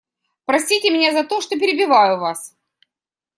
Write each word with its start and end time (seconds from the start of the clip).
Простите 0.45 0.89
меня 0.89 1.11
за 1.13 1.23
то, 1.23 1.41
что 1.41 1.59
перебиваю 1.59 2.19
Вас. 2.19 2.57